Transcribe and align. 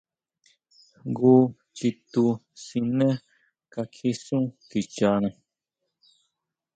Jngu 1.09 1.35
chitu 1.75 2.25
siné 2.63 3.09
kakji 3.73 4.09
sún 4.23 4.43
kicha 4.69 5.09
nhán. 5.21 5.35